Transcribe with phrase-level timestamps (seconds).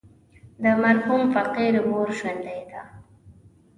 [0.63, 2.83] د مرحوم فقير مور ژوندۍ وه.